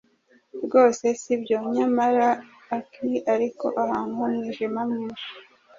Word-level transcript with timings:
rwose 0.65 1.05
sibyo) 1.21 1.57
nyamara 1.75 2.27
accurst) 2.75 3.25
ariko 3.35 3.65
ahantu 3.83 4.13
h'umwijima 4.19 4.81
mwinshi, 4.89 5.29